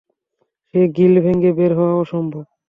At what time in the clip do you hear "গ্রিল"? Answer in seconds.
0.95-1.15